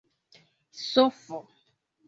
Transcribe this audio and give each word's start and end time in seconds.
sofo 0.89 1.37